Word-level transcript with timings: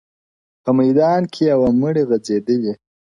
•په 0.63 0.71
میدان 0.79 1.21
کي 1.33 1.41
یې 1.49 1.55
وو 1.59 1.69
مړی 1.81 2.03
غځېدلی- 2.09 2.71